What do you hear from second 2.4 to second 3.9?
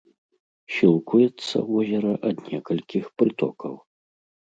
некалькіх прытокаў.